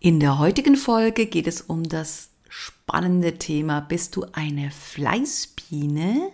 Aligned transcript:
In 0.00 0.20
der 0.20 0.38
heutigen 0.38 0.76
Folge 0.76 1.26
geht 1.26 1.48
es 1.48 1.60
um 1.60 1.82
das 1.82 2.30
spannende 2.48 3.36
Thema, 3.36 3.80
bist 3.80 4.14
du 4.14 4.26
eine 4.30 4.70
Fleißbiene 4.70 6.30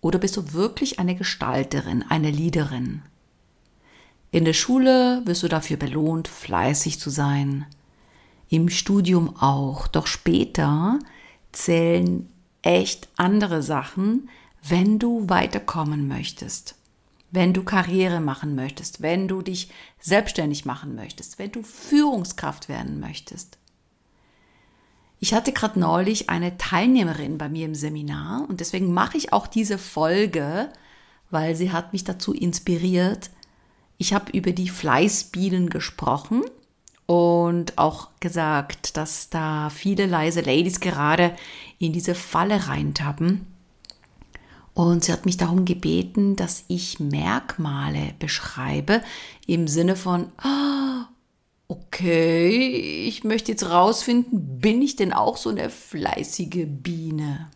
oder 0.00 0.18
bist 0.18 0.36
du 0.36 0.52
wirklich 0.54 0.98
eine 0.98 1.14
Gestalterin, 1.14 2.04
eine 2.08 2.32
Leaderin? 2.32 3.02
In 4.32 4.44
der 4.44 4.54
Schule 4.54 5.22
wirst 5.24 5.44
du 5.44 5.48
dafür 5.48 5.76
belohnt, 5.76 6.26
fleißig 6.26 6.98
zu 6.98 7.10
sein. 7.10 7.66
Im 8.48 8.68
Studium 8.68 9.36
auch. 9.36 9.86
Doch 9.86 10.08
später 10.08 10.98
zählen 11.52 12.28
echt 12.62 13.08
andere 13.16 13.62
Sachen, 13.62 14.28
wenn 14.68 14.98
du 14.98 15.28
weiterkommen 15.28 16.08
möchtest 16.08 16.75
wenn 17.30 17.52
du 17.52 17.64
Karriere 17.64 18.20
machen 18.20 18.54
möchtest, 18.54 19.02
wenn 19.02 19.28
du 19.28 19.42
dich 19.42 19.70
selbstständig 20.00 20.64
machen 20.64 20.94
möchtest, 20.94 21.38
wenn 21.38 21.52
du 21.52 21.62
Führungskraft 21.62 22.68
werden 22.68 23.00
möchtest. 23.00 23.58
Ich 25.18 25.34
hatte 25.34 25.52
gerade 25.52 25.80
neulich 25.80 26.28
eine 26.28 26.58
Teilnehmerin 26.58 27.38
bei 27.38 27.48
mir 27.48 27.66
im 27.66 27.74
Seminar 27.74 28.46
und 28.48 28.60
deswegen 28.60 28.92
mache 28.92 29.16
ich 29.16 29.32
auch 29.32 29.46
diese 29.46 29.78
Folge, 29.78 30.70
weil 31.30 31.54
sie 31.56 31.72
hat 31.72 31.92
mich 31.92 32.04
dazu 32.04 32.32
inspiriert. 32.32 33.30
Ich 33.98 34.12
habe 34.12 34.30
über 34.32 34.52
die 34.52 34.68
Fleißbienen 34.68 35.70
gesprochen 35.70 36.42
und 37.06 37.78
auch 37.78 38.10
gesagt, 38.20 38.96
dass 38.96 39.30
da 39.30 39.70
viele 39.70 40.06
leise 40.06 40.42
Ladies 40.42 40.80
gerade 40.80 41.34
in 41.78 41.92
diese 41.92 42.14
Falle 42.14 42.68
reintappen 42.68 43.46
und 44.76 45.04
sie 45.04 45.12
hat 45.14 45.24
mich 45.24 45.38
darum 45.38 45.64
gebeten, 45.64 46.36
dass 46.36 46.64
ich 46.68 47.00
Merkmale 47.00 48.12
beschreibe 48.18 49.02
im 49.46 49.68
Sinne 49.68 49.96
von, 49.96 50.30
ah, 50.36 51.08
okay, 51.66 53.06
ich 53.08 53.24
möchte 53.24 53.50
jetzt 53.50 53.70
rausfinden, 53.70 54.58
bin 54.60 54.82
ich 54.82 54.94
denn 54.94 55.14
auch 55.14 55.38
so 55.38 55.48
eine 55.48 55.70
fleißige 55.70 56.66
Biene? 56.66 57.50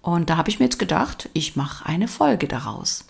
Und 0.00 0.30
da 0.30 0.38
habe 0.38 0.48
ich 0.48 0.58
mir 0.58 0.64
jetzt 0.64 0.78
gedacht, 0.78 1.28
ich 1.34 1.54
mache 1.54 1.84
eine 1.84 2.08
Folge 2.08 2.48
daraus. 2.48 3.04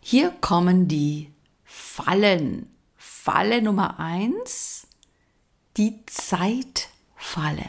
Hier 0.00 0.30
kommen 0.30 0.86
die 0.86 1.32
Fallen. 1.64 2.70
Falle 2.94 3.62
Nummer 3.62 3.98
eins, 3.98 4.86
die 5.76 5.98
Zeitfalle. 6.06 7.68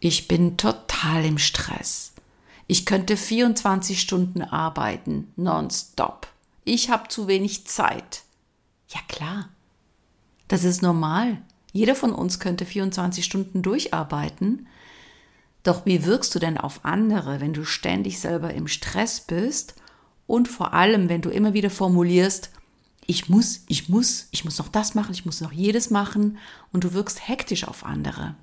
Ich 0.00 0.26
bin 0.26 0.56
total 0.56 1.24
im 1.24 1.38
Stress. 1.38 2.10
Ich 2.70 2.86
könnte 2.86 3.16
24 3.16 4.00
Stunden 4.00 4.42
arbeiten, 4.42 5.32
nonstop. 5.34 6.28
Ich 6.62 6.88
habe 6.88 7.08
zu 7.08 7.26
wenig 7.26 7.66
Zeit. 7.66 8.22
Ja 8.86 9.00
klar, 9.08 9.48
das 10.46 10.62
ist 10.62 10.80
normal. 10.80 11.42
Jeder 11.72 11.96
von 11.96 12.12
uns 12.12 12.38
könnte 12.38 12.64
24 12.64 13.24
Stunden 13.24 13.62
durcharbeiten. 13.62 14.68
Doch 15.64 15.84
wie 15.84 16.04
wirkst 16.06 16.32
du 16.32 16.38
denn 16.38 16.58
auf 16.58 16.84
andere, 16.84 17.40
wenn 17.40 17.54
du 17.54 17.64
ständig 17.64 18.20
selber 18.20 18.54
im 18.54 18.68
Stress 18.68 19.20
bist 19.20 19.74
und 20.28 20.46
vor 20.46 20.72
allem, 20.72 21.08
wenn 21.08 21.22
du 21.22 21.30
immer 21.30 21.54
wieder 21.54 21.70
formulierst, 21.70 22.50
ich 23.04 23.28
muss, 23.28 23.64
ich 23.66 23.88
muss, 23.88 24.28
ich 24.30 24.44
muss 24.44 24.58
noch 24.58 24.68
das 24.68 24.94
machen, 24.94 25.10
ich 25.12 25.26
muss 25.26 25.40
noch 25.40 25.50
jedes 25.50 25.90
machen 25.90 26.38
und 26.70 26.84
du 26.84 26.92
wirkst 26.92 27.26
hektisch 27.26 27.66
auf 27.66 27.84
andere. 27.84 28.36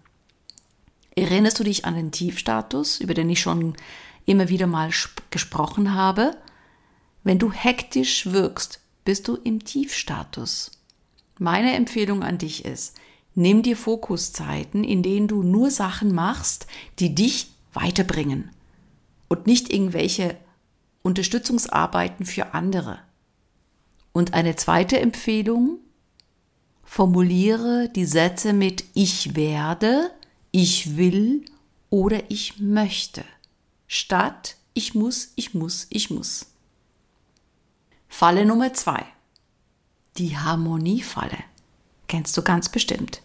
Erinnerst 1.15 1.59
du 1.61 1.63
dich 1.63 1.85
an 1.85 1.95
den 1.95 2.11
Tiefstatus, 2.11 2.99
über 2.99 3.13
den 3.13 3.29
ich 3.29 3.39
schon 3.39 3.77
immer 4.27 4.49
wieder 4.49 4.67
mal 4.67 4.91
gesprochen 5.31 5.95
habe, 5.95 6.37
wenn 7.23 7.39
du 7.39 7.51
hektisch 7.51 8.27
wirkst, 8.27 8.79
bist 9.03 9.27
du 9.27 9.35
im 9.35 9.63
Tiefstatus. 9.63 10.71
Meine 11.39 11.73
Empfehlung 11.73 12.23
an 12.23 12.37
dich 12.37 12.65
ist, 12.65 12.95
nimm 13.35 13.63
dir 13.63 13.77
Fokuszeiten, 13.77 14.83
in 14.83 15.01
denen 15.01 15.27
du 15.27 15.43
nur 15.43 15.71
Sachen 15.71 16.13
machst, 16.13 16.67
die 16.99 17.15
dich 17.15 17.49
weiterbringen 17.73 18.51
und 19.29 19.47
nicht 19.47 19.71
irgendwelche 19.71 20.37
Unterstützungsarbeiten 21.03 22.25
für 22.25 22.53
andere. 22.53 22.99
Und 24.11 24.33
eine 24.33 24.55
zweite 24.55 24.99
Empfehlung, 24.99 25.79
formuliere 26.83 27.89
die 27.95 28.05
Sätze 28.05 28.51
mit 28.51 28.83
ich 28.93 29.35
werde, 29.35 30.11
ich 30.51 30.97
will 30.97 31.45
oder 31.89 32.29
ich 32.29 32.59
möchte 32.59 33.23
statt 33.87 34.55
ich 34.73 34.93
muss, 34.93 35.31
ich 35.35 35.53
muss, 35.55 35.87
ich 35.89 36.11
muss. 36.11 36.45
Falle 38.07 38.45
Nummer 38.45 38.73
zwei. 38.73 39.05
Die 40.17 40.37
Harmoniefalle. 40.37 41.37
Kennst 42.07 42.37
du 42.37 42.41
ganz 42.41 42.69
bestimmt. 42.69 43.21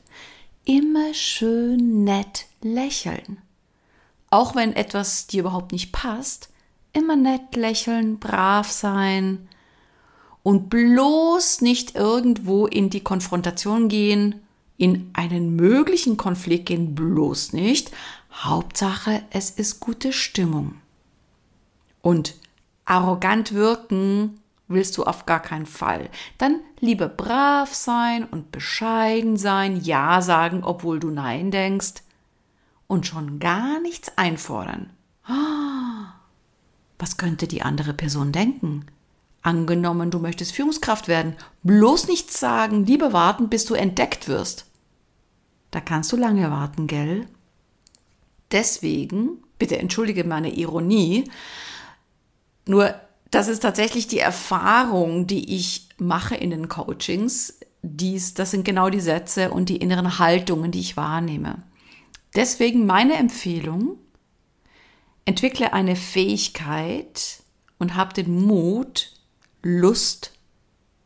Immer 0.64 1.12
schön 1.12 2.04
nett 2.04 2.46
lächeln. 2.62 3.38
Auch 4.30 4.54
wenn 4.54 4.74
etwas 4.74 5.26
dir 5.26 5.40
überhaupt 5.40 5.72
nicht 5.72 5.92
passt, 5.92 6.48
immer 6.92 7.16
nett 7.16 7.54
lächeln, 7.54 8.18
brav 8.18 8.70
sein 8.70 9.48
und 10.42 10.70
bloß 10.70 11.60
nicht 11.60 11.94
irgendwo 11.94 12.66
in 12.66 12.90
die 12.90 13.04
Konfrontation 13.04 13.88
gehen, 13.88 14.36
in 14.78 15.10
einen 15.12 15.54
möglichen 15.54 16.16
Konflikt 16.16 16.66
gehen, 16.66 16.94
bloß 16.94 17.52
nicht, 17.52 17.90
Hauptsache, 18.32 19.22
es 19.30 19.50
ist 19.50 19.80
gute 19.80 20.12
Stimmung. 20.12 20.76
Und 22.00 22.34
arrogant 22.84 23.52
wirken 23.52 24.40
willst 24.68 24.96
du 24.96 25.04
auf 25.04 25.26
gar 25.26 25.40
keinen 25.40 25.66
Fall. 25.66 26.08
Dann 26.38 26.60
lieber 26.80 27.08
brav 27.08 27.72
sein 27.74 28.24
und 28.24 28.50
bescheiden 28.50 29.36
sein, 29.36 29.76
Ja 29.76 30.22
sagen, 30.22 30.64
obwohl 30.64 30.98
du 30.98 31.10
Nein 31.10 31.50
denkst 31.50 32.02
und 32.86 33.06
schon 33.06 33.38
gar 33.38 33.80
nichts 33.80 34.16
einfordern. 34.16 34.90
Was 36.98 37.16
könnte 37.16 37.46
die 37.46 37.62
andere 37.62 37.94
Person 37.94 38.32
denken? 38.32 38.86
Angenommen, 39.42 40.10
du 40.10 40.18
möchtest 40.18 40.52
Führungskraft 40.52 41.08
werden, 41.08 41.34
bloß 41.64 42.06
nichts 42.08 42.38
sagen, 42.38 42.86
lieber 42.86 43.12
warten, 43.12 43.48
bis 43.48 43.64
du 43.64 43.74
entdeckt 43.74 44.28
wirst. 44.28 44.66
Da 45.70 45.80
kannst 45.80 46.12
du 46.12 46.16
lange 46.16 46.50
warten, 46.50 46.86
gell? 46.86 47.26
Deswegen, 48.52 49.42
bitte 49.58 49.78
entschuldige 49.78 50.24
meine 50.24 50.54
Ironie, 50.54 51.30
nur 52.66 52.94
das 53.30 53.48
ist 53.48 53.60
tatsächlich 53.60 54.06
die 54.06 54.18
Erfahrung, 54.18 55.26
die 55.26 55.56
ich 55.56 55.88
mache 55.98 56.34
in 56.34 56.50
den 56.50 56.68
Coachings. 56.68 57.58
Dies, 57.82 58.34
das 58.34 58.50
sind 58.50 58.64
genau 58.64 58.90
die 58.90 59.00
Sätze 59.00 59.50
und 59.50 59.68
die 59.68 59.78
inneren 59.78 60.18
Haltungen, 60.18 60.70
die 60.70 60.80
ich 60.80 60.96
wahrnehme. 60.96 61.62
Deswegen 62.36 62.86
meine 62.86 63.14
Empfehlung, 63.14 63.98
entwickle 65.24 65.72
eine 65.72 65.96
Fähigkeit 65.96 67.42
und 67.78 67.96
hab 67.96 68.14
den 68.14 68.44
Mut, 68.44 69.12
Lust 69.62 70.32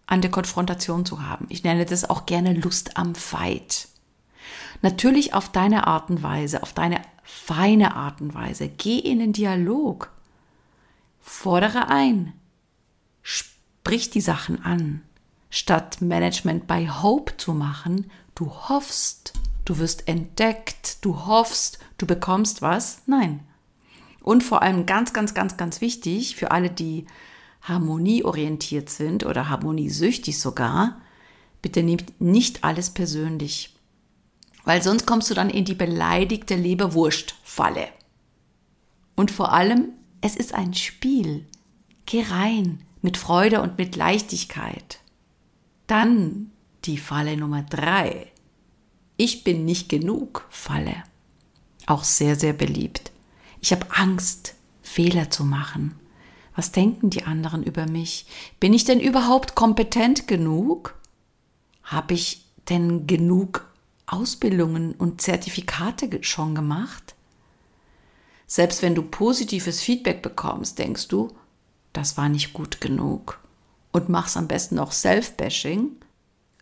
an 0.07 0.21
der 0.21 0.31
Konfrontation 0.31 1.05
zu 1.05 1.23
haben. 1.23 1.47
Ich 1.49 1.63
nenne 1.63 1.85
das 1.85 2.09
auch 2.09 2.27
gerne 2.27 2.55
Lust 2.55 2.97
am 2.97 3.15
Fight. 3.15 3.89
Natürlich 4.83 5.35
auf 5.35 5.51
deine 5.51 5.87
Art 5.87 6.11
und 6.11 6.23
Weise, 6.23 6.63
auf 6.63 6.73
deine 6.73 7.01
feine 7.27 7.97
Art 7.97 8.21
und 8.21 8.35
Weise. 8.35 8.69
Geh 8.69 8.99
in 8.99 9.19
den 9.19 9.33
Dialog. 9.33 10.11
Fordere 11.21 11.89
ein. 11.89 12.33
Sprich 13.23 14.11
die 14.11 14.21
Sachen 14.21 14.65
an. 14.65 15.03
Statt 15.51 16.01
Management 16.01 16.67
by 16.67 16.89
Hope 16.89 17.37
zu 17.37 17.53
machen, 17.53 18.11
du 18.35 18.51
hoffst, 18.51 19.33
du 19.65 19.79
wirst 19.79 20.07
entdeckt, 20.07 21.05
du 21.05 21.27
hoffst, 21.27 21.79
du 21.99 22.07
bekommst 22.07 22.63
was. 22.63 23.03
Nein. 23.07 23.41
Und 24.23 24.43
vor 24.43 24.63
allem 24.63 24.87
ganz, 24.87 25.13
ganz, 25.13 25.35
ganz, 25.35 25.57
ganz 25.57 25.81
wichtig 25.81 26.37
für 26.37 26.51
alle, 26.53 26.71
die 26.71 27.07
harmonieorientiert 27.63 28.89
sind 28.91 29.25
oder 29.25 29.49
harmoniesüchtig 29.49 30.39
sogar, 30.39 31.01
bitte 31.63 31.83
nehmt 31.83 32.21
nicht 32.21 32.63
alles 32.63 32.91
persönlich 32.91 33.76
weil 34.67 34.83
sonst 34.83 35.07
kommst 35.07 35.31
du 35.31 35.35
dann 35.35 35.49
in 35.49 35.65
die 35.65 35.75
beleidigte 35.75 36.57
Leberwurst-Falle. 36.57 37.89
Und 39.15 39.31
vor 39.31 39.53
allem, 39.53 39.91
es 40.21 40.37
ist 40.37 40.55
ein 40.55 40.75
Spiel. 40.75 41.47
Geh 42.05 42.25
rein 42.29 42.83
mit 43.01 43.17
Freude 43.17 43.63
und 43.63 43.79
mit 43.79 43.95
Leichtigkeit. 43.95 44.99
Dann 45.87 46.51
die 46.85 46.99
Falle 46.99 47.37
Nummer 47.37 47.63
drei. 47.63 48.33
Ich 49.17 49.45
bin 49.45 49.65
nicht 49.65 49.89
genug 49.89 50.47
Falle. 50.51 51.05
Auch 51.87 52.03
sehr, 52.03 52.35
sehr 52.35 52.53
beliebt. 52.53 53.13
Ich 53.61 53.71
habe 53.71 53.87
Angst, 53.91 54.57
Fehler 54.83 55.31
zu 55.31 55.45
machen. 55.45 55.95
Was 56.57 56.73
denken 56.73 57.09
die 57.11 57.23
anderen 57.23 57.63
über 57.63 57.87
mich? 57.87 58.27
Bin 58.59 58.75
ich 58.75 58.85
denn 58.85 58.99
überhaupt 58.99 59.55
kompetent 59.55 60.27
genug? 60.27 60.97
Habe 61.85 62.15
ich 62.15 62.45
denn 62.69 63.07
genug 63.07 63.66
Ausbildungen 64.07 64.93
und 64.95 65.21
Zertifikate 65.21 66.23
schon 66.23 66.55
gemacht? 66.55 67.15
Selbst 68.47 68.83
wenn 68.83 68.95
du 68.95 69.03
positives 69.03 69.81
Feedback 69.81 70.23
bekommst, 70.23 70.79
denkst 70.79 71.09
du, 71.09 71.37
das 71.93 72.17
war 72.17 72.29
nicht 72.29 72.53
gut 72.53 72.81
genug. 72.81 73.41
Und 73.91 74.09
machst 74.09 74.37
am 74.37 74.47
besten 74.47 74.79
auch 74.79 74.93
Self-Bashing, 74.93 75.91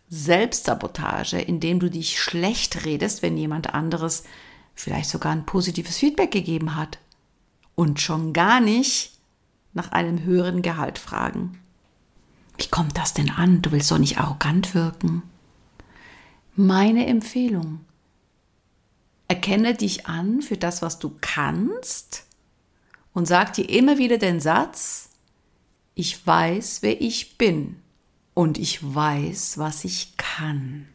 Selbstsabotage, 0.09 1.39
indem 1.39 1.79
du 1.79 1.89
dich 1.89 2.19
schlecht 2.19 2.85
redest, 2.85 3.21
wenn 3.21 3.37
jemand 3.37 3.73
anderes 3.73 4.23
vielleicht 4.73 5.09
sogar 5.09 5.31
ein 5.31 5.45
positives 5.45 5.97
Feedback 5.97 6.31
gegeben 6.31 6.75
hat. 6.75 6.99
Und 7.75 7.99
schon 7.99 8.31
gar 8.31 8.61
nicht 8.61 9.13
nach 9.73 9.91
einem 9.91 10.23
höheren 10.23 10.61
Gehalt 10.61 10.97
fragen. 10.97 11.59
Wie 12.57 12.67
kommt 12.67 12.97
das 12.97 13.13
denn 13.13 13.29
an? 13.29 13.61
Du 13.61 13.71
willst 13.71 13.91
doch 13.91 13.97
nicht 13.97 14.17
arrogant 14.17 14.73
wirken. 14.73 15.23
Meine 16.57 17.05
Empfehlung. 17.07 17.81
Erkenne 19.27 19.73
dich 19.73 20.05
an 20.05 20.41
für 20.41 20.55
das, 20.55 20.81
was 20.81 20.99
du 20.99 21.13
kannst 21.19 22.25
und 23.13 23.27
sag 23.27 23.51
dir 23.53 23.67
immer 23.69 23.97
wieder 23.97 24.17
den 24.17 24.39
Satz, 24.39 25.09
ich 25.95 26.25
weiß, 26.25 26.77
wer 26.81 27.01
ich 27.01 27.37
bin 27.37 27.81
und 28.33 28.57
ich 28.57 28.79
weiß, 28.81 29.57
was 29.57 29.83
ich 29.83 30.15
kann. 30.15 30.87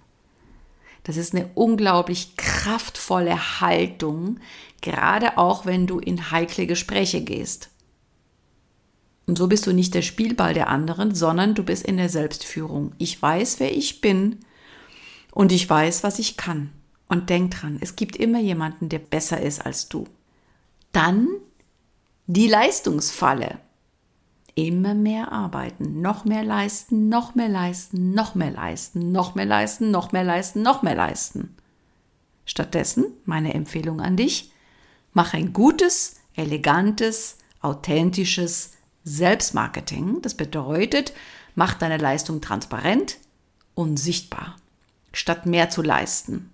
Das 1.02 1.18
ist 1.18 1.34
eine 1.34 1.50
unglaublich 1.54 2.36
kraftvolle 2.38 3.60
Haltung, 3.60 4.40
gerade 4.80 5.36
auch 5.36 5.66
wenn 5.66 5.86
du 5.86 5.98
in 5.98 6.30
heikle 6.30 6.66
Gespräche 6.66 7.20
gehst. 7.20 7.68
Und 9.26 9.36
so 9.36 9.46
bist 9.46 9.66
du 9.66 9.74
nicht 9.74 9.92
der 9.92 10.02
Spielball 10.02 10.54
der 10.54 10.68
anderen, 10.70 11.14
sondern 11.14 11.54
du 11.54 11.64
bist 11.64 11.84
in 11.84 11.98
der 11.98 12.08
Selbstführung. 12.08 12.92
Ich 12.96 13.20
weiß, 13.20 13.60
wer 13.60 13.76
ich 13.76 14.00
bin 14.00 14.38
und 15.32 15.52
ich 15.52 15.68
weiß, 15.68 16.02
was 16.02 16.18
ich 16.18 16.36
kann. 16.36 16.72
Und 17.08 17.28
denk 17.28 17.52
dran, 17.52 17.78
es 17.80 17.96
gibt 17.96 18.16
immer 18.16 18.38
jemanden, 18.38 18.88
der 18.88 19.00
besser 19.00 19.40
ist 19.40 19.64
als 19.64 19.88
du. 19.88 20.06
Dann 20.92 21.28
die 22.26 22.46
Leistungsfalle. 22.46 23.58
Immer 24.54 24.94
mehr 24.94 25.32
arbeiten, 25.32 26.00
noch 26.00 26.24
mehr 26.24 26.44
leisten, 26.44 27.08
noch 27.08 27.34
mehr 27.34 27.48
leisten, 27.48 28.12
noch 28.12 28.34
mehr 28.34 28.50
leisten, 28.50 29.10
noch 29.10 29.34
mehr 29.34 29.46
leisten, 29.46 29.90
noch 29.90 30.12
mehr 30.12 30.24
leisten, 30.24 30.62
noch 30.62 30.82
mehr 30.82 30.94
leisten. 30.94 31.56
Stattdessen 32.44 33.06
meine 33.24 33.54
Empfehlung 33.54 34.00
an 34.00 34.16
dich, 34.16 34.52
mach 35.12 35.34
ein 35.34 35.52
gutes, 35.52 36.16
elegantes, 36.34 37.38
authentisches 37.60 38.72
Selbstmarketing. 39.04 40.20
Das 40.22 40.34
bedeutet, 40.34 41.12
mach 41.54 41.74
deine 41.74 41.96
Leistung 41.96 42.40
transparent 42.40 43.18
und 43.74 43.98
sichtbar, 43.98 44.56
statt 45.12 45.46
mehr 45.46 45.70
zu 45.70 45.82
leisten. 45.82 46.50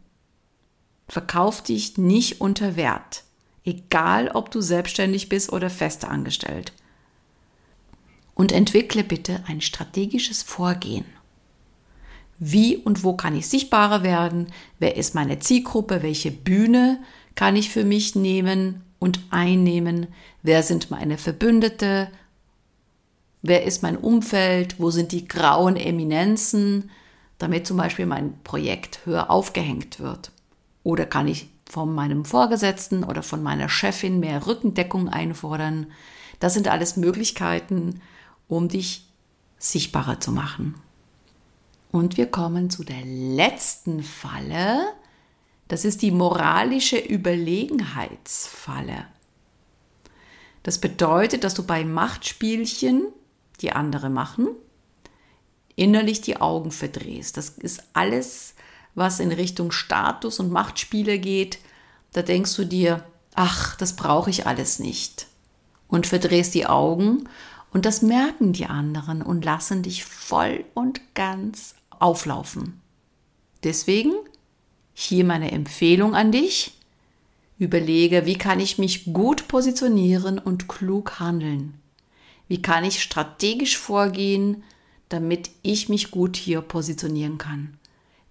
Verkauf 1.09 1.63
dich 1.63 1.99
nicht 1.99 2.41
unter 2.41 2.77
Wert, 2.77 3.25
egal 3.65 4.29
ob 4.29 4.51
du 4.51 4.61
selbstständig 4.61 5.29
bist 5.29 5.53
oder 5.53 5.71
fest 5.71 6.05
angestellt. 6.05 6.73
Und 8.35 8.53
entwickle 8.53 9.05
bitte 9.05 9.43
ein 9.47 9.61
strategisches 9.61 10.43
Vorgehen. 10.43 11.07
Wie 12.39 12.77
und 12.77 13.03
wo 13.03 13.15
kann 13.15 13.35
ich 13.35 13.47
sichtbarer 13.47 14.03
werden? 14.03 14.49
Wer 14.79 14.97
ist 14.97 15.15
meine 15.15 15.39
Zielgruppe? 15.39 16.03
Welche 16.03 16.31
Bühne 16.31 17.01
kann 17.35 17.57
ich 17.57 17.71
für 17.71 17.85
mich 17.85 18.15
nehmen 18.15 18.83
und 18.99 19.21
einnehmen? 19.31 20.09
Wer 20.43 20.63
sind 20.63 20.91
meine 20.91 21.17
Verbündete? 21.17 22.11
Wer 23.41 23.65
ist 23.65 23.83
mein 23.83 23.97
Umfeld? 23.97 24.79
Wo 24.79 24.91
sind 24.91 25.13
die 25.13 25.27
grauen 25.27 25.77
Eminenzen? 25.77 26.91
Damit 27.39 27.67
zum 27.67 27.77
Beispiel 27.77 28.07
mein 28.07 28.43
Projekt 28.43 29.05
höher 29.05 29.31
aufgehängt 29.31 30.01
wird. 30.01 30.33
Oder 30.83 31.07
kann 31.07 31.29
ich 31.29 31.49
von 31.69 31.95
meinem 31.95 32.25
Vorgesetzten 32.25 33.05
oder 33.05 33.23
von 33.23 33.43
meiner 33.43 33.69
Chefin 33.69 34.21
mehr 34.21 34.47
Rückendeckung 34.47 35.09
einfordern? 35.09 35.89
Das 36.41 36.55
sind 36.55 36.69
alles 36.69 36.97
Möglichkeiten, 36.97 38.01
um 38.49 38.69
dich 38.69 39.07
sichtbarer 39.59 40.21
zu 40.21 40.33
machen. 40.33 40.75
Und 41.93 42.17
wir 42.17 42.27
kommen 42.27 42.71
zu 42.71 42.85
der 42.85 43.05
letzten 43.05 44.03
Falle. 44.03 44.81
Das 45.69 45.85
ist 45.85 46.03
die 46.03 46.11
moralische 46.11 46.99
Überlegenheitsfalle. 46.99 49.07
Das 50.63 50.79
bedeutet, 50.79 51.45
dass 51.45 51.55
du 51.55 51.65
bei 51.65 51.85
Machtspielchen, 51.85 53.07
die 53.61 53.73
andere 53.73 54.11
machen, 54.11 54.49
innerlich 55.77 56.21
die 56.21 56.39
Augen 56.39 56.73
verdrehst. 56.73 57.37
Das 57.37 57.51
ist 57.51 57.85
alles 57.93 58.55
was 58.97 59.21
in 59.21 59.31
Richtung 59.31 59.71
Status 59.71 60.41
und 60.41 60.51
Machtspiele 60.51 61.21
geht, 61.21 61.59
da 62.13 62.23
denkst 62.23 62.57
du 62.57 62.65
dir, 62.65 63.05
ach, 63.35 63.77
das 63.77 63.95
brauche 63.95 64.31
ich 64.31 64.47
alles 64.47 64.81
nicht. 64.81 65.29
Und 65.87 66.07
verdrehst 66.07 66.55
die 66.55 66.67
Augen 66.67 67.29
und 67.73 67.85
das 67.85 68.03
merken 68.03 68.53
die 68.53 68.67
anderen 68.67 69.23
und 69.23 69.45
lassen 69.45 69.83
dich 69.83 70.05
voll 70.05 70.65
und 70.75 71.01
ganz 71.15 71.75
auflaufen. 71.91 72.81
Deswegen 73.63 74.15
hier 74.95 75.25
meine 75.25 75.53
Empfehlung 75.53 76.15
an 76.15 76.33
dich. 76.33 76.73
Überlege, 77.59 78.27
wie 78.27 78.39
kann 78.39 78.61
ich 78.61 78.79
mich 78.79 79.13
gut 79.13 79.47
positionieren 79.47 80.39
und 80.39 80.69
klug 80.69 81.21
handeln? 81.21 81.75
Wie 82.49 82.63
kann 82.63 82.85
ich 82.85 83.03
strategisch 83.03 83.77
vorgehen, 83.77 84.63
damit 85.09 85.51
ich 85.63 85.89
mich 85.89 86.11
gut 86.11 86.37
hier 86.37 86.61
positionieren 86.61 87.39
kann? 87.39 87.79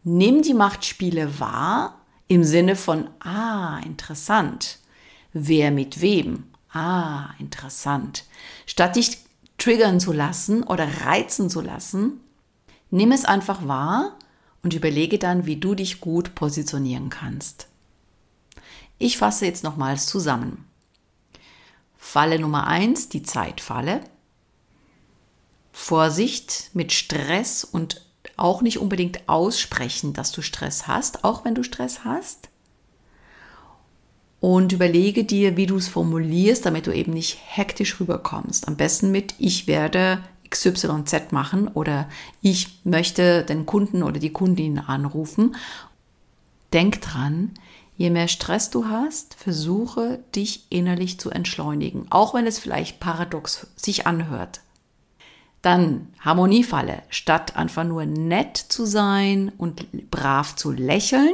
nimm 0.06 0.44
die 0.44 0.54
Machtspiele 0.54 1.40
wahr 1.40 2.00
im 2.28 2.46
Sinne 2.46 2.78
von, 2.78 3.10
ah, 3.20 3.80
interessant. 3.80 4.80
Wer 5.34 5.72
mit 5.72 6.00
wem? 6.00 6.46
Ah, 6.72 7.32
interessant. 7.40 8.24
Statt 8.66 8.96
dich 8.96 9.18
triggern 9.58 10.00
zu 10.00 10.14
lassen 10.14 10.64
oder 10.64 10.88
reizen 11.06 11.50
zu 11.50 11.62
lassen, 11.62 12.20
nimm 12.90 13.12
es 13.12 13.26
einfach 13.26 13.68
wahr 13.68 14.18
und 14.64 14.74
überlege 14.74 15.20
dann, 15.20 15.46
wie 15.46 15.58
du 15.58 15.76
dich 15.76 16.00
gut 16.00 16.36
positionieren 16.36 17.10
kannst. 17.10 17.68
Ich 18.98 19.18
fasse 19.18 19.46
jetzt 19.46 19.64
nochmals 19.64 20.06
zusammen. 20.06 20.66
Falle 21.98 22.40
Nummer 22.40 22.68
eins, 22.68 23.10
die 23.10 23.24
Zeitfalle. 23.24 24.02
Vorsicht 25.86 26.72
mit 26.74 26.92
Stress 26.94 27.64
und 27.64 28.02
auch 28.38 28.64
nicht 28.64 28.80
unbedingt 28.80 29.30
aussprechen, 29.30 30.14
dass 30.14 30.32
du 30.32 30.42
Stress 30.42 30.88
hast, 30.88 31.24
auch 31.24 31.46
wenn 31.46 31.54
du 31.54 31.62
Stress 31.62 32.04
hast. 32.04 32.50
Und 34.40 34.72
überlege 34.72 35.26
dir, 35.26 35.58
wie 35.58 35.68
du 35.68 35.78
es 35.78 35.88
formulierst, 35.88 36.66
damit 36.66 36.88
du 36.88 36.92
eben 36.92 37.14
nicht 37.14 37.38
hektisch 37.46 38.00
rüberkommst. 38.00 38.68
Am 38.68 38.78
besten 38.78 39.12
mit 39.12 39.36
Ich 39.38 39.68
werde 39.68 40.24
XYZ 40.50 41.32
machen 41.32 41.68
oder 41.68 42.10
ich 42.42 42.80
möchte 42.84 43.44
den 43.44 43.68
Kunden 43.68 44.02
oder 44.02 44.20
die 44.20 44.34
Kundin 44.34 44.80
anrufen. 44.80 45.56
Denk 46.74 47.00
dran, 47.02 47.52
je 47.96 48.10
mehr 48.10 48.28
Stress 48.28 48.72
du 48.72 48.88
hast, 48.88 49.36
versuche 49.36 50.18
dich 50.34 50.66
innerlich 50.72 51.20
zu 51.20 51.30
entschleunigen, 51.30 52.08
auch 52.10 52.34
wenn 52.34 52.48
es 52.48 52.58
vielleicht 52.58 53.00
paradox 53.00 53.68
sich 53.76 54.08
anhört. 54.08 54.62
Dann 55.66 56.14
Harmoniefalle. 56.20 57.02
Statt 57.10 57.56
einfach 57.56 57.86
nur 57.86 58.06
nett 58.06 58.56
zu 58.56 58.86
sein 58.86 59.52
und 59.58 60.12
brav 60.12 60.56
zu 60.56 60.72
lächeln, 60.72 61.34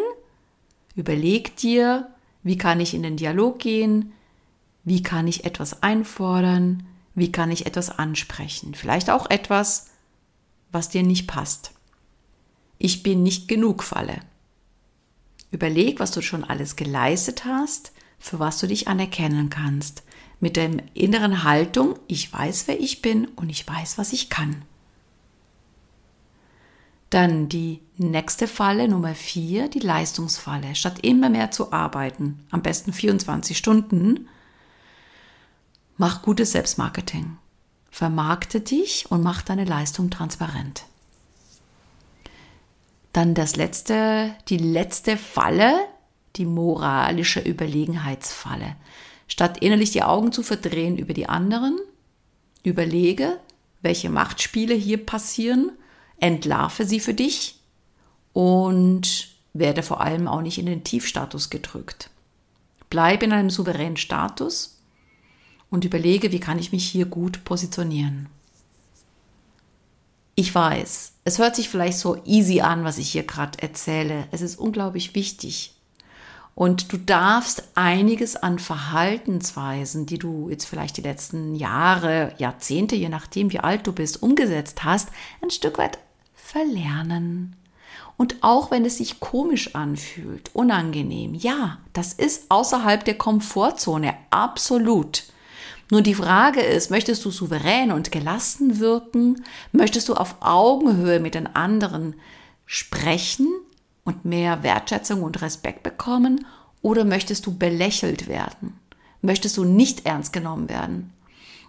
überleg 0.95 1.57
dir, 1.57 2.07
wie 2.41 2.57
kann 2.57 2.79
ich 2.79 2.93
in 2.93 3.03
den 3.03 3.17
Dialog 3.17 3.59
gehen? 3.59 4.13
Wie 4.85 5.03
kann 5.03 5.27
ich 5.27 5.43
etwas 5.43 5.83
einfordern? 5.83 6.87
Wie 7.13 7.29
kann 7.29 7.51
ich 7.51 7.65
etwas 7.65 7.89
ansprechen? 7.89 8.73
Vielleicht 8.73 9.09
auch 9.09 9.29
etwas, 9.29 9.89
was 10.71 10.87
dir 10.87 11.03
nicht 11.03 11.27
passt. 11.27 11.73
Ich 12.77 13.03
bin 13.03 13.23
nicht 13.23 13.49
genug 13.49 13.83
Falle. 13.83 14.21
Überleg, 15.51 15.99
was 15.99 16.11
du 16.11 16.21
schon 16.21 16.45
alles 16.45 16.77
geleistet 16.77 17.43
hast, 17.43 17.91
für 18.21 18.39
was 18.39 18.59
du 18.59 18.67
dich 18.67 18.87
anerkennen 18.87 19.49
kannst 19.49 20.03
mit 20.39 20.55
der 20.55 20.71
inneren 20.95 21.43
Haltung, 21.43 21.99
ich 22.07 22.31
weiß, 22.31 22.67
wer 22.67 22.79
ich 22.79 23.01
bin 23.01 23.25
und 23.35 23.49
ich 23.49 23.67
weiß, 23.67 23.97
was 23.97 24.11
ich 24.11 24.29
kann. 24.29 24.63
Dann 27.11 27.49
die 27.49 27.81
nächste 27.97 28.47
Falle, 28.47 28.87
Nummer 28.87 29.13
vier, 29.13 29.67
die 29.67 29.79
Leistungsfalle. 29.79 30.75
Statt 30.75 30.99
immer 31.03 31.29
mehr 31.29 31.51
zu 31.51 31.71
arbeiten, 31.73 32.45
am 32.49 32.63
besten 32.63 32.93
24 32.93 33.57
Stunden, 33.57 34.29
mach 35.97 36.21
gutes 36.21 36.53
Selbstmarketing. 36.53 37.37
Vermarkte 37.91 38.61
dich 38.61 39.11
und 39.11 39.21
mach 39.21 39.41
deine 39.41 39.65
Leistung 39.65 40.09
transparent. 40.09 40.85
Dann 43.13 43.33
das 43.33 43.57
letzte, 43.57 44.33
die 44.47 44.57
letzte 44.57 45.17
Falle, 45.17 45.75
die 46.35 46.45
moralische 46.45 47.39
Überlegenheitsfalle. 47.39 48.75
Statt 49.27 49.59
innerlich 49.59 49.91
die 49.91 50.03
Augen 50.03 50.31
zu 50.31 50.43
verdrehen 50.43 50.97
über 50.97 51.13
die 51.13 51.29
anderen, 51.29 51.79
überlege, 52.63 53.39
welche 53.81 54.09
Machtspiele 54.09 54.73
hier 54.73 55.05
passieren, 55.05 55.71
entlarve 56.19 56.85
sie 56.85 56.99
für 56.99 57.13
dich 57.13 57.59
und 58.33 59.29
werde 59.53 59.83
vor 59.83 60.01
allem 60.01 60.27
auch 60.27 60.41
nicht 60.41 60.57
in 60.57 60.65
den 60.65 60.83
Tiefstatus 60.83 61.49
gedrückt. 61.49 62.09
Bleib 62.89 63.23
in 63.23 63.31
einem 63.31 63.49
souveränen 63.49 63.97
Status 63.97 64.77
und 65.69 65.85
überlege, 65.85 66.31
wie 66.31 66.39
kann 66.39 66.59
ich 66.59 66.71
mich 66.71 66.85
hier 66.85 67.05
gut 67.05 67.43
positionieren. 67.43 68.27
Ich 70.35 70.53
weiß, 70.53 71.13
es 71.23 71.39
hört 71.39 71.55
sich 71.55 71.69
vielleicht 71.69 71.97
so 71.97 72.21
easy 72.25 72.61
an, 72.61 72.83
was 72.83 72.97
ich 72.97 73.11
hier 73.11 73.23
gerade 73.23 73.61
erzähle. 73.61 74.27
Es 74.31 74.41
ist 74.41 74.57
unglaublich 74.57 75.13
wichtig. 75.15 75.73
Und 76.53 76.91
du 76.91 76.97
darfst 76.97 77.63
einiges 77.75 78.35
an 78.35 78.59
Verhaltensweisen, 78.59 80.05
die 80.05 80.17
du 80.17 80.49
jetzt 80.49 80.65
vielleicht 80.65 80.97
die 80.97 81.01
letzten 81.01 81.55
Jahre, 81.55 82.33
Jahrzehnte, 82.37 82.95
je 82.95 83.09
nachdem 83.09 83.51
wie 83.51 83.59
alt 83.59 83.87
du 83.87 83.93
bist, 83.93 84.21
umgesetzt 84.21 84.83
hast, 84.83 85.09
ein 85.41 85.49
Stück 85.49 85.77
weit 85.77 85.97
verlernen. 86.35 87.55
Und 88.17 88.35
auch 88.41 88.69
wenn 88.69 88.85
es 88.85 88.97
sich 88.97 89.19
komisch 89.19 89.75
anfühlt, 89.75 90.51
unangenehm, 90.53 91.33
ja, 91.33 91.79
das 91.93 92.13
ist 92.13 92.45
außerhalb 92.49 93.03
der 93.03 93.17
Komfortzone, 93.17 94.13
absolut. 94.29 95.23
Nur 95.89 96.01
die 96.01 96.13
Frage 96.13 96.61
ist, 96.61 96.91
möchtest 96.91 97.25
du 97.25 97.31
souverän 97.31 97.91
und 97.91 98.11
gelassen 98.11 98.79
wirken? 98.79 99.43
Möchtest 99.71 100.07
du 100.07 100.13
auf 100.13 100.35
Augenhöhe 100.41 101.19
mit 101.19 101.33
den 101.33 101.55
anderen 101.55 102.15
sprechen 102.65 103.47
und 104.03 104.25
mehr 104.25 104.63
Wertschätzung 104.63 105.23
und 105.23 105.41
Respekt 105.41 105.83
bekommen? 105.83 106.45
Oder 106.81 107.05
möchtest 107.05 107.45
du 107.45 107.57
belächelt 107.57 108.27
werden? 108.27 108.79
Möchtest 109.21 109.57
du 109.57 109.63
nicht 109.63 110.05
ernst 110.05 110.33
genommen 110.33 110.69
werden? 110.69 111.13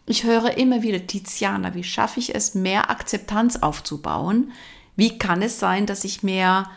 Ich 0.06 0.24
höre 0.24 0.56
immer 0.56 0.82
wieder, 0.82 1.06
Tiziana, 1.06 1.74
wie 1.74 1.84
schaffe 1.84 2.18
ich 2.18 2.34
es, 2.34 2.54
mehr 2.54 2.90
Akzeptanz 2.90 3.56
aufzubauen? 3.56 4.52
Wie 4.96 5.18
kann 5.18 5.42
es 5.42 5.58
sein, 5.58 5.86
dass 5.86 6.04
ich 6.04 6.22
mehr 6.22 6.70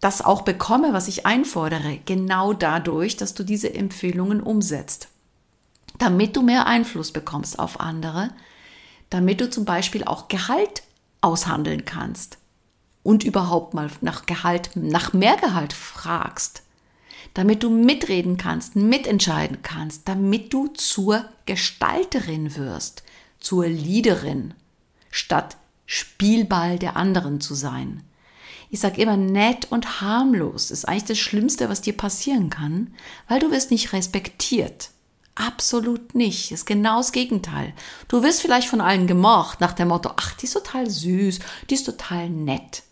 das 0.00 0.22
auch 0.22 0.42
bekomme, 0.42 0.92
was 0.92 1.08
ich 1.08 1.26
einfordere? 1.26 1.98
Genau 2.04 2.52
dadurch, 2.52 3.16
dass 3.16 3.34
du 3.34 3.42
diese 3.42 3.74
Empfehlungen 3.74 4.40
umsetzt. 4.40 5.08
Damit 5.98 6.36
du 6.36 6.42
mehr 6.42 6.66
Einfluss 6.66 7.12
bekommst 7.12 7.58
auf 7.58 7.80
andere, 7.80 8.30
damit 9.10 9.40
du 9.40 9.50
zum 9.50 9.64
Beispiel 9.64 10.04
auch 10.04 10.28
Gehalt 10.28 10.82
aushandeln 11.20 11.84
kannst 11.84 12.38
und 13.06 13.22
überhaupt 13.22 13.72
mal 13.72 13.88
nach 14.00 14.26
Gehalt, 14.26 14.70
nach 14.74 15.12
mehr 15.12 15.36
Gehalt 15.36 15.72
fragst, 15.72 16.62
damit 17.34 17.62
du 17.62 17.70
mitreden 17.70 18.36
kannst, 18.36 18.74
mitentscheiden 18.74 19.62
kannst, 19.62 20.08
damit 20.08 20.52
du 20.52 20.68
zur 20.68 21.24
Gestalterin 21.46 22.56
wirst, 22.56 23.04
zur 23.38 23.68
Leaderin, 23.68 24.54
statt 25.10 25.56
Spielball 25.86 26.80
der 26.80 26.96
anderen 26.96 27.40
zu 27.40 27.54
sein. 27.54 28.02
Ich 28.70 28.80
sage 28.80 29.00
immer, 29.00 29.16
nett 29.16 29.68
und 29.70 30.00
harmlos 30.00 30.72
ist 30.72 30.88
eigentlich 30.88 31.04
das 31.04 31.18
Schlimmste, 31.18 31.68
was 31.68 31.82
dir 31.82 31.96
passieren 31.96 32.50
kann, 32.50 32.92
weil 33.28 33.38
du 33.38 33.52
wirst 33.52 33.70
nicht 33.70 33.92
respektiert. 33.92 34.90
Absolut 35.36 36.14
nicht. 36.14 36.50
Ist 36.50 36.64
genau 36.64 36.96
das 36.96 37.12
Gegenteil. 37.12 37.74
Du 38.08 38.22
wirst 38.22 38.40
vielleicht 38.40 38.68
von 38.68 38.80
allen 38.80 39.06
gemocht, 39.06 39.60
nach 39.60 39.74
dem 39.74 39.88
Motto, 39.88 40.10
ach, 40.16 40.32
die 40.32 40.46
ist 40.46 40.54
total 40.54 40.90
süß, 40.90 41.38
die 41.70 41.74
ist 41.74 41.84
total 41.84 42.30
nett. 42.30 42.82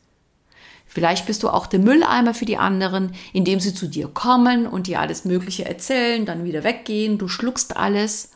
Vielleicht 0.95 1.27
bist 1.27 1.43
du 1.43 1.49
auch 1.49 1.67
der 1.67 1.81
Mülleimer 1.81 2.35
für 2.35 2.45
die 2.45 2.57
anderen, 2.57 3.17
indem 3.33 3.59
sie 3.59 3.75
zu 3.75 3.89
dir 3.89 4.07
kommen 4.07 4.65
und 4.65 4.87
dir 4.87 5.01
alles 5.01 5.25
Mögliche 5.25 5.65
erzählen, 5.65 6.25
dann 6.25 6.45
wieder 6.45 6.63
weggehen, 6.63 7.19
du 7.19 7.27
schluckst 7.27 7.77
alles 7.77 8.31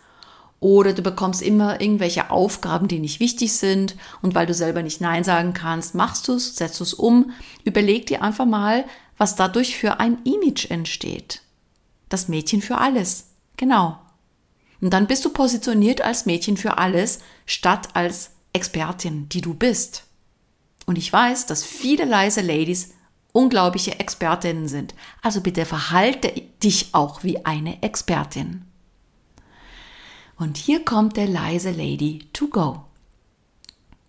oder 0.59 0.93
du 0.93 1.03
bekommst 1.03 1.41
immer 1.41 1.81
irgendwelche 1.81 2.33
Aufgaben, 2.33 2.89
die 2.89 2.99
nicht 2.99 3.21
wichtig 3.21 3.53
sind. 3.53 3.95
Und 4.23 4.35
weil 4.35 4.47
du 4.47 4.55
selber 4.55 4.83
nicht 4.83 5.01
Nein 5.01 5.23
sagen 5.23 5.53
kannst, 5.53 5.95
machst 5.95 6.27
du 6.27 6.35
es, 6.35 6.57
setzt 6.57 6.81
du 6.81 6.83
es 6.83 6.95
um. 6.95 7.31
Überleg 7.63 8.07
dir 8.07 8.23
einfach 8.25 8.45
mal, 8.45 8.85
was 9.19 9.37
dadurch 9.37 9.77
für 9.77 10.01
ein 10.01 10.19
Image 10.25 10.69
entsteht. 10.69 11.43
Das 12.09 12.27
Mädchen 12.27 12.61
für 12.61 12.79
alles. 12.79 13.27
Genau. 13.57 14.01
Und 14.81 14.93
dann 14.93 15.07
bist 15.07 15.25
du 15.25 15.31
positioniert 15.31 16.01
als 16.01 16.27
Mädchen 16.27 16.57
für 16.57 16.77
alles, 16.77 17.21
statt 17.47 17.91
als 17.95 18.33
Expertin, 18.53 19.29
die 19.29 19.43
du 19.43 19.55
bist. 19.55 20.08
Und 20.89 20.97
ich 20.97 21.13
weiß, 21.13 21.45
dass 21.45 21.67
viele 21.67 22.07
leise 22.07 22.41
Ladies 22.41 22.95
unglaubliche 23.33 24.01
Expertinnen 24.01 24.69
sind. 24.69 24.95
Also 25.21 25.43
bitte 25.43 25.67
verhalte 25.67 26.33
dich 26.65 26.95
auch 26.95 27.23
wie 27.23 27.45
eine 27.45 27.83
Expertin. 27.83 28.65
Und 30.39 30.57
hier 30.57 30.87
kommt 30.87 31.19
der 31.19 31.27
leise 31.27 31.73
Lady 31.73 32.27
to 32.33 32.49
go. 32.49 32.85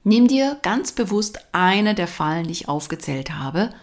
Nimm 0.06 0.30
dir 0.30 0.58
ganz 0.62 0.94
bewusst 0.94 1.40
eine 1.52 1.96
der 1.96 2.08
Fallen, 2.08 2.46
die 2.46 2.54
ich 2.54 2.70
aufgezählt 2.70 3.32
habe, 3.32 3.74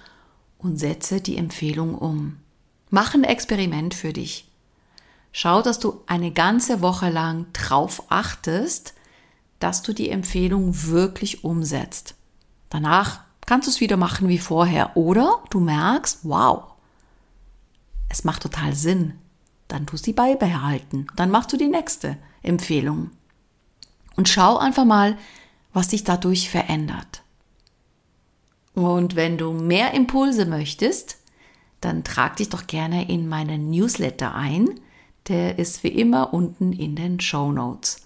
und 0.56 0.78
setze 0.78 1.20
die 1.20 1.36
Empfehlung 1.36 1.94
um. 1.94 2.38
Mach 2.88 3.12
ein 3.12 3.24
Experiment 3.24 3.92
für 3.92 4.14
dich. 4.14 4.50
Schau, 5.32 5.60
dass 5.60 5.78
du 5.78 6.00
eine 6.06 6.30
ganze 6.30 6.80
Woche 6.80 7.10
lang 7.10 7.44
drauf 7.52 8.04
achtest, 8.08 8.94
dass 9.58 9.82
du 9.82 9.92
die 9.92 10.08
Empfehlung 10.08 10.84
wirklich 10.86 11.44
umsetzt. 11.44 12.14
Danach 12.70 13.20
kannst 13.46 13.66
du 13.66 13.70
es 13.70 13.80
wieder 13.80 13.96
machen 13.96 14.28
wie 14.28 14.38
vorher 14.38 14.96
oder 14.96 15.42
du 15.50 15.60
merkst, 15.60 16.20
wow, 16.24 16.64
es 18.08 18.24
macht 18.24 18.42
total 18.42 18.74
Sinn. 18.74 19.14
Dann 19.68 19.86
tust 19.86 20.04
du 20.04 20.10
sie 20.10 20.12
beibehalten. 20.12 21.08
Dann 21.16 21.30
machst 21.30 21.52
du 21.52 21.56
die 21.56 21.68
nächste. 21.68 22.16
Empfehlung. 22.42 23.10
Und 24.16 24.28
schau 24.28 24.56
einfach 24.56 24.84
mal, 24.84 25.18
was 25.72 25.90
sich 25.90 26.04
dadurch 26.04 26.48
verändert. 26.48 27.22
Und 28.74 29.16
wenn 29.16 29.36
du 29.36 29.52
mehr 29.52 29.94
Impulse 29.94 30.46
möchtest, 30.46 31.18
dann 31.80 32.04
trag 32.04 32.36
dich 32.36 32.48
doch 32.48 32.66
gerne 32.66 33.08
in 33.08 33.28
meinen 33.28 33.70
Newsletter 33.70 34.34
ein. 34.34 34.80
Der 35.28 35.58
ist 35.58 35.82
wie 35.82 35.88
immer 35.88 36.32
unten 36.32 36.72
in 36.72 36.94
den 36.94 37.20
Show 37.20 37.52
Notes. 37.52 38.05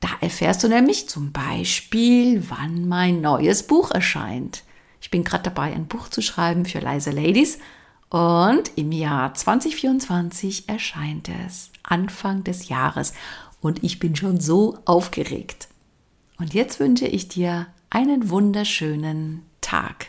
Da 0.00 0.08
erfährst 0.20 0.62
du 0.62 0.68
nämlich 0.68 1.08
zum 1.08 1.32
Beispiel, 1.32 2.44
wann 2.48 2.86
mein 2.86 3.20
neues 3.20 3.62
Buch 3.66 3.90
erscheint. 3.90 4.62
Ich 5.00 5.10
bin 5.10 5.24
gerade 5.24 5.44
dabei, 5.44 5.72
ein 5.72 5.86
Buch 5.86 6.08
zu 6.08 6.20
schreiben 6.20 6.64
für 6.64 6.80
leise 6.80 7.10
Ladies 7.10 7.58
und 8.08 8.72
im 8.76 8.92
Jahr 8.92 9.34
2024 9.34 10.68
erscheint 10.68 11.28
es, 11.46 11.70
Anfang 11.82 12.44
des 12.44 12.68
Jahres. 12.68 13.14
Und 13.60 13.82
ich 13.82 13.98
bin 13.98 14.14
schon 14.14 14.38
so 14.38 14.78
aufgeregt. 14.84 15.68
Und 16.38 16.54
jetzt 16.54 16.78
wünsche 16.78 17.06
ich 17.06 17.28
dir 17.28 17.66
einen 17.90 18.30
wunderschönen 18.30 19.42
Tag. 19.60 20.08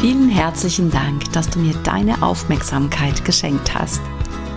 Vielen 0.00 0.28
herzlichen 0.28 0.90
Dank, 0.90 1.32
dass 1.32 1.48
du 1.48 1.58
mir 1.58 1.74
deine 1.84 2.22
Aufmerksamkeit 2.22 3.24
geschenkt 3.24 3.74
hast. 3.74 4.00